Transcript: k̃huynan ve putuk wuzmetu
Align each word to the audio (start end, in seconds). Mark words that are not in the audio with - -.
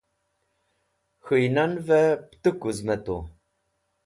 k̃huynan 1.23 1.73
ve 1.87 2.01
putuk 2.29 2.57
wuzmetu 2.65 3.17